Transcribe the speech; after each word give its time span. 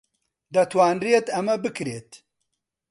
دەتوانرێت 0.55 1.27
ئەمە 1.33 1.55
بکرێت. 1.63 2.09